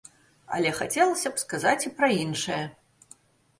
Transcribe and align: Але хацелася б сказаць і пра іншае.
Але 0.55 0.71
хацелася 0.79 1.29
б 1.35 1.43
сказаць 1.43 1.85
і 1.91 1.93
пра 2.01 2.11
іншае. 2.25 2.61